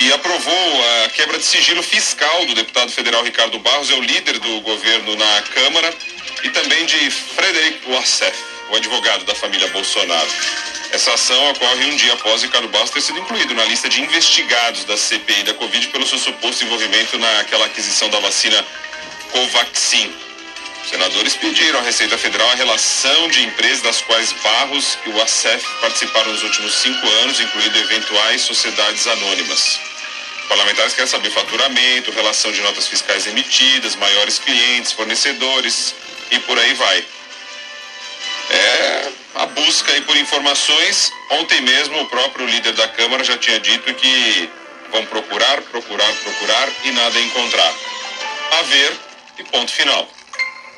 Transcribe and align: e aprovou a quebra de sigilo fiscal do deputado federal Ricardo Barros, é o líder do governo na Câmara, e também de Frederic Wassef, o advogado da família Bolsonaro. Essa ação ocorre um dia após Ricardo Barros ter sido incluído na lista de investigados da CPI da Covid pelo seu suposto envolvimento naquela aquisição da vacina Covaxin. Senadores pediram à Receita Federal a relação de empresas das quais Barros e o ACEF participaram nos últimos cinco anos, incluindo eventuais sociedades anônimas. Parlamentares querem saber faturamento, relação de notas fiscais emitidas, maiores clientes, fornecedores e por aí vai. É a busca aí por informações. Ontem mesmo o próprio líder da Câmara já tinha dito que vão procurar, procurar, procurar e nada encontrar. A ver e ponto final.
e 0.00 0.10
aprovou 0.14 1.04
a 1.04 1.10
quebra 1.10 1.38
de 1.38 1.44
sigilo 1.44 1.82
fiscal 1.82 2.46
do 2.46 2.54
deputado 2.54 2.90
federal 2.90 3.22
Ricardo 3.22 3.58
Barros, 3.58 3.90
é 3.90 3.94
o 3.94 4.00
líder 4.00 4.38
do 4.38 4.60
governo 4.62 5.14
na 5.14 5.42
Câmara, 5.42 5.94
e 6.42 6.48
também 6.48 6.86
de 6.86 7.10
Frederic 7.10 7.86
Wassef, 7.86 8.34
o 8.70 8.76
advogado 8.76 9.24
da 9.26 9.34
família 9.34 9.68
Bolsonaro. 9.68 10.30
Essa 10.90 11.12
ação 11.12 11.50
ocorre 11.50 11.84
um 11.84 11.96
dia 11.96 12.14
após 12.14 12.42
Ricardo 12.42 12.68
Barros 12.68 12.90
ter 12.90 13.02
sido 13.02 13.18
incluído 13.18 13.54
na 13.54 13.64
lista 13.66 13.90
de 13.90 14.00
investigados 14.00 14.84
da 14.84 14.96
CPI 14.96 15.42
da 15.42 15.54
Covid 15.54 15.86
pelo 15.88 16.06
seu 16.06 16.18
suposto 16.18 16.64
envolvimento 16.64 17.18
naquela 17.18 17.66
aquisição 17.66 18.08
da 18.08 18.18
vacina 18.20 18.64
Covaxin. 19.30 20.10
Senadores 20.88 21.36
pediram 21.36 21.78
à 21.78 21.82
Receita 21.82 22.16
Federal 22.16 22.50
a 22.50 22.54
relação 22.54 23.28
de 23.28 23.44
empresas 23.44 23.82
das 23.82 24.00
quais 24.00 24.32
Barros 24.42 24.98
e 25.04 25.10
o 25.10 25.22
ACEF 25.22 25.62
participaram 25.82 26.32
nos 26.32 26.42
últimos 26.42 26.72
cinco 26.72 27.06
anos, 27.22 27.38
incluindo 27.38 27.78
eventuais 27.78 28.40
sociedades 28.40 29.06
anônimas. 29.06 29.89
Parlamentares 30.50 30.94
querem 30.94 31.08
saber 31.08 31.30
faturamento, 31.30 32.10
relação 32.10 32.50
de 32.50 32.60
notas 32.60 32.88
fiscais 32.88 33.24
emitidas, 33.24 33.94
maiores 33.94 34.40
clientes, 34.40 34.90
fornecedores 34.90 35.94
e 36.28 36.40
por 36.40 36.58
aí 36.58 36.74
vai. 36.74 37.04
É 38.50 39.08
a 39.36 39.46
busca 39.46 39.92
aí 39.92 40.00
por 40.00 40.16
informações. 40.16 41.12
Ontem 41.30 41.60
mesmo 41.60 42.00
o 42.00 42.06
próprio 42.06 42.46
líder 42.46 42.72
da 42.72 42.88
Câmara 42.88 43.22
já 43.22 43.38
tinha 43.38 43.60
dito 43.60 43.94
que 43.94 44.50
vão 44.90 45.06
procurar, 45.06 45.62
procurar, 45.62 46.12
procurar 46.14 46.68
e 46.82 46.90
nada 46.90 47.20
encontrar. 47.20 47.72
A 48.58 48.62
ver 48.62 48.96
e 49.38 49.44
ponto 49.44 49.70
final. 49.70 50.10